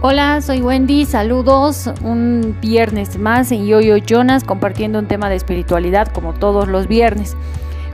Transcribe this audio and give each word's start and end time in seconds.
Hola, 0.00 0.40
soy 0.42 0.62
Wendy, 0.62 1.06
saludos. 1.06 1.90
Un 2.04 2.56
viernes 2.60 3.18
más 3.18 3.50
en 3.50 3.66
Yoyo 3.66 3.96
Jonas 3.96 4.44
compartiendo 4.44 5.00
un 5.00 5.08
tema 5.08 5.28
de 5.28 5.34
espiritualidad 5.34 6.06
como 6.12 6.34
todos 6.34 6.68
los 6.68 6.86
viernes. 6.86 7.36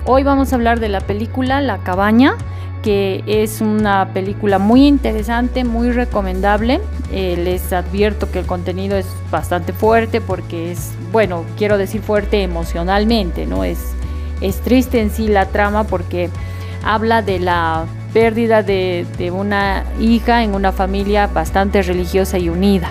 Hoy 0.04 0.22
vamos 0.22 0.53
a 0.53 0.56
hablar 0.56 0.80
de 0.80 0.90
la 0.90 1.01
película 1.01 1.62
La 1.62 1.79
Cabaña, 1.79 2.37
que 2.82 3.25
es 3.27 3.62
una 3.62 4.12
película 4.12 4.59
muy 4.59 4.87
interesante, 4.87 5.64
muy 5.64 5.93
recomendable. 5.93 6.82
Eh, 7.11 7.41
les 7.43 7.73
advierto 7.73 8.30
que 8.30 8.41
el 8.41 8.46
contenido 8.46 8.98
es 8.98 9.07
bastante 9.30 9.73
fuerte 9.73 10.21
porque 10.21 10.73
es, 10.73 10.93
bueno, 11.11 11.46
quiero 11.57 11.79
decir 11.79 12.02
fuerte 12.02 12.43
emocionalmente, 12.43 13.46
¿no? 13.46 13.64
Es, 13.64 13.79
es 14.43 14.61
triste 14.61 15.00
en 15.00 15.09
sí 15.09 15.27
la 15.29 15.46
trama 15.46 15.84
porque 15.84 16.29
habla 16.84 17.23
de 17.23 17.41
la 17.41 17.86
pérdida 18.15 18.62
de, 18.62 19.05
una 19.35 19.85
hija 20.01 20.45
en 20.45 20.55
una 20.55 20.73
familia 20.73 21.27
bastante 21.27 21.83
religiosa 21.83 22.38
y 22.38 22.48
unida. 22.48 22.91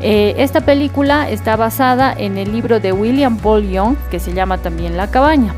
Eh, 0.00 0.34
esta 0.38 0.62
película 0.62 1.28
está 1.28 1.54
basada 1.56 2.14
en 2.16 2.38
el 2.38 2.50
libro 2.50 2.80
de 2.80 2.92
William 2.92 3.36
Paul 3.36 3.68
Young, 3.68 3.96
que 4.10 4.18
se 4.18 4.32
llama 4.32 4.58
también 4.58 4.96
La 4.96 5.10
cabaña. 5.10 5.54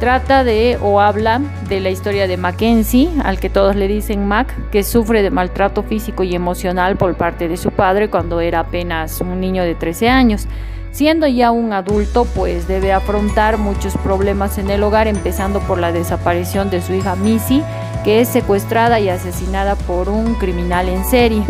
Trata 0.00 0.44
de 0.44 0.76
o 0.82 1.00
habla 1.00 1.40
de 1.68 1.78
la 1.78 1.90
historia 1.90 2.26
de 2.26 2.36
Mackenzie, 2.36 3.10
al 3.22 3.38
que 3.38 3.50
todos 3.50 3.76
le 3.76 3.86
dicen 3.86 4.26
Mac, 4.26 4.52
que 4.70 4.82
sufre 4.82 5.22
de 5.22 5.30
maltrato 5.30 5.82
físico 5.82 6.24
y 6.24 6.34
emocional 6.34 6.96
por 6.96 7.14
parte 7.14 7.48
de 7.48 7.58
su 7.58 7.70
padre 7.70 8.08
cuando 8.08 8.40
era 8.40 8.60
apenas 8.60 9.20
un 9.20 9.38
niño 9.40 9.62
de 9.62 9.74
13 9.74 10.08
años. 10.08 10.48
Siendo 10.90 11.28
ya 11.28 11.52
un 11.52 11.72
adulto, 11.72 12.24
pues 12.24 12.66
debe 12.66 12.92
afrontar 12.92 13.58
muchos 13.58 13.96
problemas 13.98 14.58
en 14.58 14.70
el 14.70 14.82
hogar, 14.82 15.06
empezando 15.06 15.60
por 15.60 15.78
la 15.78 15.92
desaparición 15.92 16.70
de 16.70 16.82
su 16.82 16.94
hija 16.94 17.14
Missy, 17.14 17.62
que 18.04 18.20
es 18.20 18.28
secuestrada 18.28 19.00
y 19.00 19.08
asesinada 19.08 19.74
por 19.76 20.08
un 20.08 20.34
criminal 20.34 20.88
en 20.88 21.04
serie. 21.04 21.44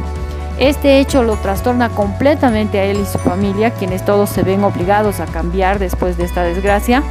Este 0.59 1.01
hecho 1.01 1.23
lo 1.23 1.37
trastorna 1.37 1.89
completamente 1.89 2.79
a 2.79 2.85
él 2.85 3.01
y 3.01 3.07
su 3.07 3.19
familia, 3.19 3.71
quienes 3.71 4.05
todos 4.05 4.29
se 4.29 4.43
ven 4.43 4.63
obligados 4.63 5.19
a 5.21 5.27
cambiar 5.27 5.79
después 5.79 6.19
de 6.19 6.25
esta 6.25 6.43
desgracia 6.43 7.03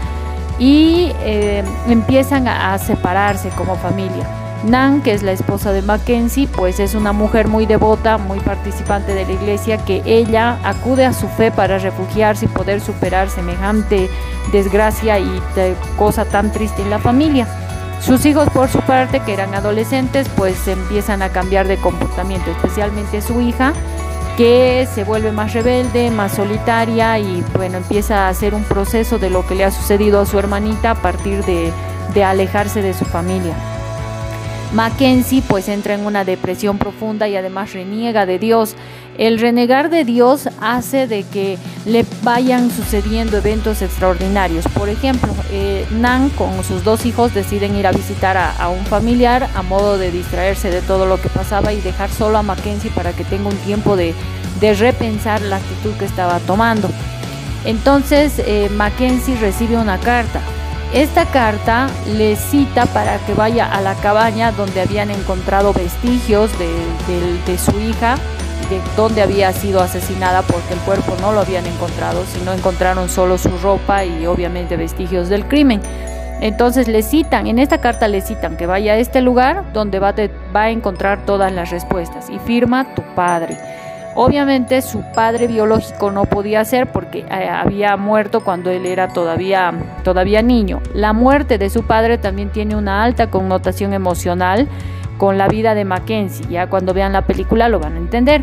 y 0.59 1.11
eh, 1.21 1.63
empiezan 1.87 2.47
a, 2.47 2.77
separarse 2.77 3.49
como 3.49 3.75
familia. 3.75 4.27
Nan, 4.65 5.01
que 5.01 5.13
es 5.13 5.23
la 5.23 5.31
esposa 5.31 5.71
de 5.71 5.81
Mackenzie, 5.81 6.47
pues 6.47 6.81
es 6.81 6.93
una 6.93 7.13
mujer 7.13 7.47
muy 7.47 7.65
devota, 7.65 8.17
muy 8.17 8.39
participante 8.41 9.15
de 9.15 9.25
la 9.25 9.31
iglesia, 9.31 9.77
que 9.77 10.03
ella 10.05 10.59
acude 10.63 11.05
a 11.05 11.13
su 11.13 11.27
fe 11.29 11.49
para 11.49 11.79
refugiarse 11.79 12.45
y 12.45 12.49
poder 12.49 12.81
superar 12.81 13.29
semejante 13.29 14.09
desgracia 14.51 15.17
y 15.17 15.41
cosa 15.97 16.25
tan 16.25 16.51
triste 16.51 16.81
en 16.81 16.89
la 16.89 16.99
familia. 16.99 17.47
Sus 18.01 18.25
hijos, 18.25 18.49
por 18.49 18.69
su 18.69 18.79
parte, 18.79 19.19
que 19.19 19.33
eran 19.33 19.53
adolescentes, 19.53 20.27
pues 20.35 20.67
empiezan 20.67 21.21
a 21.21 21.29
cambiar 21.29 21.67
de 21.67 21.77
comportamiento, 21.77 22.49
especialmente 22.49 23.21
su 23.21 23.41
hija, 23.41 23.73
que 24.37 24.87
se 24.93 25.03
vuelve 25.03 25.31
más 25.33 25.53
rebelde, 25.53 26.09
más 26.11 26.33
solitaria 26.33 27.19
y 27.19 27.43
bueno, 27.55 27.77
empieza 27.77 28.25
a 28.25 28.29
hacer 28.29 28.55
un 28.55 28.63
proceso 28.63 29.19
de 29.19 29.29
lo 29.29 29.45
que 29.45 29.55
le 29.55 29.65
ha 29.65 29.71
sucedido 29.71 30.21
a 30.21 30.25
su 30.25 30.39
hermanita 30.39 30.91
a 30.91 30.95
partir 30.95 31.43
de, 31.43 31.73
de 32.13 32.23
alejarse 32.23 32.81
de 32.81 32.93
su 32.93 33.03
familia. 33.03 33.53
Mackenzie 34.73 35.41
pues 35.41 35.67
entra 35.67 35.95
en 35.95 36.05
una 36.05 36.23
depresión 36.23 36.77
profunda 36.77 37.27
y 37.27 37.35
además 37.35 37.73
reniega 37.73 38.25
de 38.25 38.39
Dios. 38.39 38.75
El 39.19 39.37
renegar 39.37 39.89
de 39.89 40.05
Dios 40.05 40.47
hace 40.61 41.05
de 41.05 41.23
que 41.23 41.57
le 41.85 42.05
vayan 42.23 42.71
sucediendo 42.71 43.35
eventos 43.35 43.81
extraordinarios. 43.81 44.65
Por 44.69 44.87
ejemplo, 44.87 45.33
eh, 45.51 45.85
Nan 45.91 46.29
con 46.29 46.63
sus 46.63 46.85
dos 46.85 47.05
hijos 47.05 47.33
deciden 47.33 47.75
ir 47.75 47.85
a 47.85 47.91
visitar 47.91 48.37
a, 48.37 48.69
un 48.69 48.85
familiar 48.85 49.49
a 49.55 49.61
modo 49.61 49.97
de 49.97 50.09
distraerse 50.09 50.71
de 50.71 50.81
todo 50.81 51.05
lo 51.05 51.21
que 51.21 51.27
pasaba 51.27 51.73
y 51.73 51.81
dejar 51.81 52.09
solo 52.09 52.37
a 52.37 52.43
Mackenzie 52.43 52.91
para 52.91 53.11
que 53.11 53.25
tenga 53.25 53.49
un 53.49 53.57
tiempo 53.57 53.97
de, 53.97 54.15
repensar 54.61 55.41
la 55.41 55.57
actitud 55.57 55.91
que 55.99 56.05
estaba 56.05 56.39
tomando. 56.39 56.89
Entonces 57.65 58.39
eh, 58.39 58.69
Mackenzie 58.73 59.35
recibe 59.35 59.75
una 59.75 59.99
carta 59.99 60.39
esta 60.93 61.25
carta 61.25 61.87
le 62.17 62.35
cita 62.35 62.87
para 62.87 63.19
que 63.19 63.35
vaya 63.35 63.65
a 63.71 63.79
la 63.79 63.93
cabaña 63.93 64.51
donde 64.51 64.81
habían 64.81 65.11
encontrado 65.11 65.71
vestigios 65.71 66.49
de, 66.57 67.57
su 67.59 67.79
hija, 67.79 68.15
de 68.69 68.81
donde 68.95 69.21
había 69.21 69.51
sido 69.53 69.81
asesinada 69.81 70.41
porque 70.41 70.73
el 70.73 70.79
cuerpo 70.79 71.15
no 71.21 71.31
lo 71.31 71.41
habían 71.41 71.65
encontrado, 71.65 72.23
sino 72.25 72.53
encontraron 72.53 73.09
solo 73.09 73.37
su 73.37 73.49
ropa 73.57 74.05
y 74.05 74.25
obviamente 74.25 74.77
vestigios 74.77 75.29
del 75.29 75.45
crimen. 75.45 75.81
Entonces 76.41 76.87
le 76.87 77.03
citan, 77.03 77.47
en 77.47 77.59
esta 77.59 77.81
carta 77.81 78.07
le 78.07 78.21
citan 78.21 78.55
que 78.55 78.65
vaya 78.65 78.93
a 78.93 78.97
este 78.97 79.21
lugar 79.21 79.73
donde 79.73 79.99
va, 79.99 80.13
va 80.55 80.63
a 80.63 80.69
encontrar 80.69 81.25
todas 81.25 81.51
las 81.51 81.69
respuestas 81.69 82.29
y 82.29 82.39
firma 82.39 82.95
tu 82.95 83.01
padre. 83.15 83.57
Obviamente 84.15 84.81
su 84.81 85.01
padre 85.13 85.47
biológico 85.47 86.11
no 86.11 86.25
podía 86.25 86.65
ser 86.65 86.91
porque 86.91 87.19
eh, 87.19 87.49
había 87.49 87.95
muerto 87.95 88.41
cuando 88.41 88.69
él 88.71 88.85
era 88.85 89.09
todavía, 89.09 89.73
todavía 90.03 90.41
niño. 90.41 90.81
La 90.93 91.13
muerte 91.13 91.57
de 91.57 91.69
su 91.69 91.83
padre 91.83 92.17
también 92.17 92.49
tiene 92.49 92.75
una 92.75 93.03
alta 93.03 93.29
connotación 93.29 93.93
emocional 93.93 94.67
con 95.19 95.37
la 95.37 95.47
vida 95.47 95.75
de 95.75 95.85
Mackenzie. 95.85 96.47
Ya 96.49 96.67
cuando 96.67 96.95
vean 96.95 97.13
la 97.13 97.27
película 97.27 97.69
lo 97.69 97.79
van 97.79 97.93
a 97.93 97.97
entender. 97.97 98.41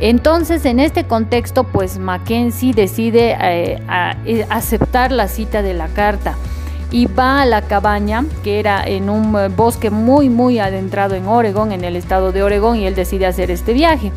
Entonces, 0.00 0.64
en 0.64 0.80
este 0.80 1.04
contexto, 1.04 1.62
pues 1.64 1.98
Mackenzie 1.98 2.72
decide 2.72 3.36
eh, 3.40 3.80
eh, 4.26 4.46
aceptar 4.50 5.12
la 5.12 5.28
cita 5.28 5.62
de 5.62 5.74
la 5.74 5.86
carta 5.88 6.34
y 6.90 7.06
va 7.06 7.42
a 7.42 7.46
la 7.46 7.62
cabaña 7.62 8.24
que 8.42 8.58
era 8.58 8.84
en 8.84 9.08
un 9.08 9.36
eh, 9.36 9.48
bosque 9.48 9.90
muy 9.90 10.28
muy 10.28 10.58
adentrado 10.58 11.14
en 11.14 11.26
Oregon, 11.26 11.72
en 11.72 11.84
el 11.84 11.96
estado 11.96 12.32
de 12.32 12.42
Oregon 12.42 12.76
y 12.76 12.86
él 12.86 12.94
decide 12.94 13.26
hacer 13.26 13.50
este 13.50 13.72
viaje. 13.72 14.10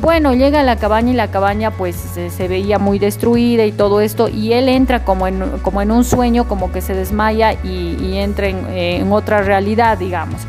Bueno, 0.00 0.32
llega 0.32 0.60
a 0.60 0.62
la 0.62 0.76
cabaña 0.76 1.10
y 1.10 1.14
la 1.14 1.30
cabaña 1.30 1.70
pues 1.72 1.96
se, 1.96 2.48
veía 2.48 2.78
muy 2.78 2.98
destruida 2.98 3.66
y 3.66 3.72
todo 3.72 4.00
esto 4.00 4.28
y 4.28 4.54
él 4.54 4.70
entra 4.70 5.04
como 5.04 5.26
en, 5.26 5.58
como 5.62 5.82
en 5.82 5.90
un 5.90 6.04
sueño, 6.04 6.48
como 6.48 6.72
que 6.72 6.80
se 6.80 6.94
desmaya 6.94 7.52
y, 7.52 8.16
entra 8.16 8.48
en, 8.48 8.66
en 8.70 9.12
otra 9.12 9.42
realidad, 9.42 9.98
digamos. 9.98 10.46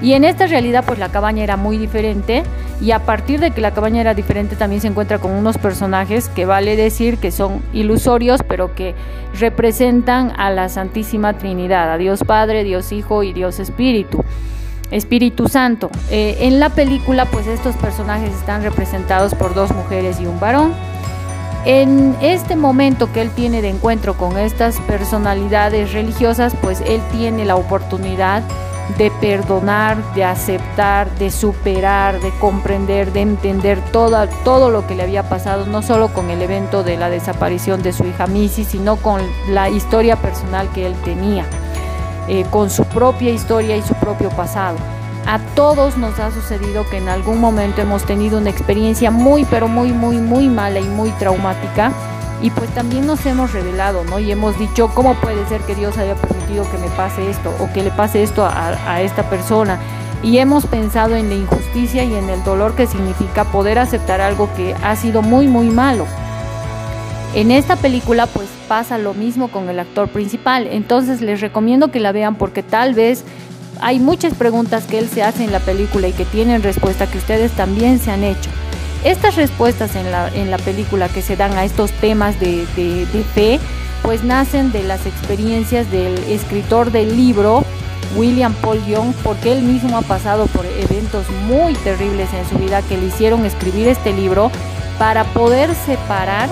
Y 0.00 0.12
en 0.12 0.24
esta 0.24 0.46
realidad 0.46 0.84
pues 0.86 0.98
la 0.98 1.08
cabaña 1.08 1.42
era 1.42 1.56
muy 1.56 1.76
diferente 1.76 2.44
y 2.80 2.92
a 2.92 3.00
partir 3.00 3.40
de 3.40 3.50
que 3.50 3.60
la 3.60 3.72
cabaña 3.72 4.00
era 4.00 4.14
diferente 4.14 4.54
también 4.54 4.80
se 4.80 4.86
encuentra 4.86 5.18
con 5.18 5.32
unos 5.32 5.58
personajes 5.58 6.28
que 6.28 6.46
vale 6.46 6.76
decir 6.76 7.18
que 7.18 7.32
son 7.32 7.62
ilusorios 7.72 8.42
pero 8.46 8.74
que 8.74 8.94
representan 9.38 10.32
a 10.36 10.50
la 10.50 10.68
Santísima 10.68 11.36
Trinidad, 11.36 11.92
a 11.92 11.98
Dios 11.98 12.22
Padre, 12.24 12.62
Dios 12.62 12.92
Hijo 12.92 13.22
y 13.24 13.32
Dios 13.32 13.58
Espíritu. 13.58 14.24
Espíritu 14.90 15.48
Santo. 15.48 15.90
Eh, 16.10 16.38
en 16.42 16.60
la 16.60 16.70
película 16.70 17.26
pues 17.26 17.46
estos 17.46 17.74
personajes 17.76 18.32
están 18.32 18.62
representados 18.62 19.34
por 19.34 19.54
dos 19.54 19.72
mujeres 19.74 20.20
y 20.20 20.26
un 20.26 20.38
varón. 20.38 20.72
En 21.64 22.14
este 22.22 22.54
momento 22.54 23.12
que 23.12 23.20
él 23.20 23.30
tiene 23.30 23.60
de 23.60 23.68
encuentro 23.68 24.14
con 24.14 24.38
estas 24.38 24.80
personalidades 24.82 25.92
religiosas 25.92 26.54
pues 26.62 26.80
él 26.86 27.00
tiene 27.12 27.44
la 27.44 27.56
oportunidad 27.56 28.44
perdonar, 29.20 29.96
de 30.14 30.24
aceptar, 30.24 31.10
de 31.18 31.30
superar, 31.30 32.20
de 32.20 32.30
comprender, 32.38 33.12
de 33.12 33.20
entender 33.20 33.80
todo, 33.92 34.26
todo 34.44 34.70
lo 34.70 34.86
que 34.86 34.94
le 34.94 35.02
había 35.02 35.28
pasado, 35.28 35.66
no 35.66 35.82
solo 35.82 36.08
con 36.08 36.30
el 36.30 36.42
evento 36.42 36.82
de 36.82 36.96
la 36.96 37.10
desaparición 37.10 37.82
de 37.82 37.92
su 37.92 38.04
hija 38.04 38.26
Missy, 38.26 38.64
sino 38.64 38.96
con 38.96 39.20
la 39.50 39.68
historia 39.68 40.16
personal 40.16 40.68
que 40.72 40.86
él 40.86 40.94
tenía, 41.04 41.44
eh, 42.28 42.44
con 42.50 42.70
su 42.70 42.84
propia 42.84 43.30
historia 43.30 43.76
y 43.76 43.82
su 43.82 43.94
propio 43.94 44.30
pasado. 44.30 44.76
A 45.26 45.38
todos 45.54 45.98
nos 45.98 46.18
ha 46.18 46.30
sucedido 46.30 46.88
que 46.88 46.96
en 46.96 47.08
algún 47.08 47.38
momento 47.40 47.82
hemos 47.82 48.04
tenido 48.04 48.38
una 48.38 48.50
experiencia 48.50 49.10
muy, 49.10 49.44
pero 49.44 49.68
muy, 49.68 49.92
muy, 49.92 50.16
muy 50.16 50.48
mala 50.48 50.80
y 50.80 50.88
muy 50.88 51.10
traumática 51.12 51.92
y 52.40 52.50
pues 52.50 52.70
también 52.70 53.06
nos 53.06 53.24
hemos 53.26 53.52
revelado, 53.52 54.04
¿no? 54.04 54.18
Y 54.18 54.30
hemos 54.30 54.58
dicho, 54.58 54.88
¿cómo 54.94 55.14
puede 55.14 55.46
ser 55.48 55.60
que 55.62 55.74
Dios 55.74 55.98
haya 55.98 56.14
permitido 56.14 56.70
que 56.70 56.78
me 56.78 56.88
pase 56.90 57.30
esto 57.30 57.52
o 57.58 57.72
que 57.72 57.82
le 57.82 57.90
pase 57.90 58.22
esto 58.22 58.46
a, 58.46 59.02
esta 59.02 59.28
persona? 59.28 59.78
Y 60.22 60.38
hemos 60.38 60.66
pensado 60.66 61.16
en 61.16 61.28
la 61.28 61.34
injusticia 61.34 62.04
y 62.04 62.14
en 62.14 62.28
el 62.28 62.42
dolor 62.44 62.74
que 62.74 62.86
significa 62.86 63.44
poder 63.44 63.78
aceptar 63.78 64.20
algo 64.20 64.48
que 64.54 64.74
ha 64.82 64.94
sido 64.96 65.22
muy, 65.22 65.48
muy 65.48 65.68
malo. 65.68 66.06
En 67.34 67.50
esta 67.50 67.76
película 67.76 68.26
pues 68.26 68.48
pasa 68.68 68.98
lo 68.98 69.14
mismo 69.14 69.48
con 69.48 69.68
el 69.68 69.78
actor 69.78 70.08
principal, 70.08 70.66
entonces 70.66 71.20
les 71.20 71.40
recomiendo 71.40 71.90
que 71.90 72.00
la 72.00 72.12
vean 72.12 72.36
porque 72.36 72.62
tal 72.62 72.94
vez 72.94 73.24
hay 73.80 74.00
muchas 74.00 74.34
preguntas 74.34 74.84
que 74.84 74.98
él 74.98 75.08
se 75.08 75.22
hace 75.22 75.44
en 75.44 75.52
la 75.52 75.60
película 75.60 76.08
y 76.08 76.12
que 76.12 76.24
tienen 76.24 76.62
respuesta 76.62 77.06
que 77.06 77.18
ustedes 77.18 77.52
también 77.52 77.98
se 77.98 78.10
han 78.10 78.24
hecho. 78.24 78.50
Estas 79.04 79.36
respuestas 79.36 79.94
en 79.94 80.10
la, 80.10 80.28
en 80.34 80.50
la 80.50 80.58
película 80.58 81.08
que 81.08 81.22
se 81.22 81.36
dan 81.36 81.52
a 81.52 81.64
estos 81.64 81.92
temas 81.92 82.38
de, 82.40 82.66
fe, 83.34 83.60
pues 84.02 84.24
nacen 84.24 84.72
de 84.72 84.82
las 84.82 85.06
experiencias 85.06 85.90
del 85.90 86.18
escritor 86.24 86.90
del 86.90 87.16
libro, 87.16 87.64
William 88.16 88.54
Paul 88.54 88.84
Young, 88.86 89.12
porque 89.22 89.52
él 89.52 89.62
mismo 89.62 89.98
ha 89.98 90.02
pasado 90.02 90.46
por 90.46 90.66
eventos 90.66 91.26
muy 91.46 91.74
terribles 91.74 92.28
en 92.32 92.48
su 92.48 92.58
vida 92.58 92.82
que 92.82 92.96
le 92.96 93.06
hicieron 93.06 93.44
escribir 93.44 93.86
este 93.86 94.12
libro 94.12 94.50
para 94.98 95.24
poder 95.24 95.74
separar 95.74 96.48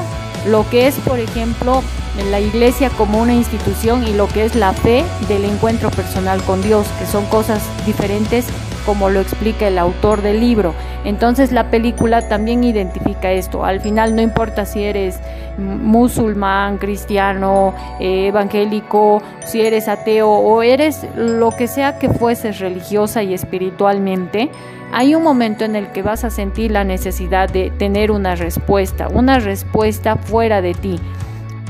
lo 0.46 0.68
que 0.70 0.86
es, 0.86 0.94
por 0.96 1.18
ejemplo, 1.18 1.82
la 2.30 2.40
iglesia 2.40 2.90
como 2.90 3.18
una 3.18 3.34
institución 3.34 4.06
y 4.06 4.14
lo 4.14 4.28
que 4.28 4.44
es 4.44 4.54
la 4.54 4.72
fe 4.72 5.04
del 5.28 5.44
encuentro 5.44 5.90
personal 5.90 6.40
con 6.44 6.62
Dios, 6.62 6.86
que 7.00 7.06
son 7.06 7.26
cosas 7.26 7.60
diferentes 7.84 8.46
como 8.86 9.10
lo 9.10 9.20
explica 9.20 9.66
el 9.66 9.78
autor 9.78 10.22
del 10.22 10.40
libro. 10.40 10.72
Entonces 11.06 11.52
la 11.52 11.70
película 11.70 12.28
también 12.28 12.64
identifica 12.64 13.30
esto. 13.30 13.64
Al 13.64 13.80
final 13.80 14.16
no 14.16 14.22
importa 14.22 14.66
si 14.66 14.82
eres 14.82 15.20
musulmán, 15.56 16.78
cristiano, 16.78 17.74
eh, 18.00 18.26
evangélico, 18.26 19.22
si 19.44 19.60
eres 19.60 19.86
ateo 19.86 20.28
o 20.28 20.62
eres 20.62 21.06
lo 21.16 21.52
que 21.52 21.68
sea 21.68 22.00
que 22.00 22.08
fueses 22.08 22.58
religiosa 22.58 23.22
y 23.22 23.34
espiritualmente, 23.34 24.50
hay 24.92 25.14
un 25.14 25.22
momento 25.22 25.64
en 25.64 25.76
el 25.76 25.92
que 25.92 26.02
vas 26.02 26.24
a 26.24 26.30
sentir 26.30 26.72
la 26.72 26.82
necesidad 26.82 27.48
de 27.48 27.70
tener 27.70 28.10
una 28.10 28.34
respuesta, 28.34 29.06
una 29.06 29.38
respuesta 29.38 30.16
fuera 30.16 30.60
de 30.60 30.74
ti. 30.74 31.00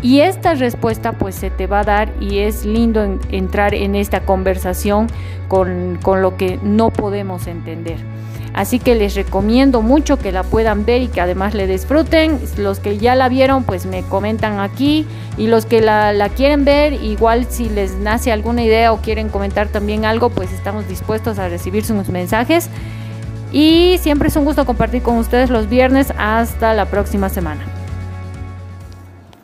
Y 0.03 0.21
esta 0.21 0.55
respuesta 0.55 1.13
pues 1.13 1.35
se 1.35 1.51
te 1.51 1.67
va 1.67 1.81
a 1.81 1.85
dar 1.85 2.13
y 2.21 2.39
es 2.39 2.65
lindo 2.65 3.19
entrar 3.31 3.75
en 3.75 3.95
esta 3.95 4.21
conversación 4.21 5.07
con, 5.49 5.99
con 6.03 6.23
lo 6.23 6.37
que 6.37 6.59
no 6.63 6.91
podemos 6.91 7.47
entender. 7.47 7.99
Así 8.57 8.79
que 8.79 8.95
les 8.95 9.15
recomiendo 9.15 9.83
mucho 9.83 10.19
que 10.19 10.33
la 10.33 10.43
puedan 10.43 10.87
ver 10.87 11.03
y 11.03 11.09
que 11.09 11.21
además 11.21 11.53
le 11.53 11.67
disfruten. 11.67 12.41
Los 12.57 12.81
que 12.81 12.97
ya 12.97 13.15
la 13.15 13.29
vieron, 13.29 13.65
pues 13.65 13.85
me 13.85 14.03
comentan 14.03 14.61
aquí. 14.61 15.07
Y 15.37 15.49
los 15.49 15.67
que 15.67 15.83
la, 15.83 16.15
la, 16.15 16.31
quieren 16.31 16.65
ver, 16.65 16.95
igual 16.95 17.47
si 17.51 17.69
les 17.69 17.97
nace 17.99 18.33
alguna 18.33 18.63
idea 18.63 18.95
o 18.95 19.03
quieren 19.03 19.29
comentar 19.29 19.69
también 19.69 20.07
algo, 20.07 20.31
pues 20.31 20.51
estamos 20.55 20.89
dispuestos 20.89 21.39
a 21.39 21.51
recibir 21.51 21.85
sus 21.85 22.09
mensajes. 22.09 22.71
Y 23.53 23.99
siempre 24.01 24.29
es 24.29 24.37
un 24.37 24.47
gusto 24.47 24.65
compartir 24.65 25.03
con 25.03 25.19
ustedes 25.19 25.51
los 25.51 25.69
viernes. 25.69 26.15
Hasta 26.17 26.73
la 26.73 26.87
próxima 26.87 27.29
semana. 27.29 27.76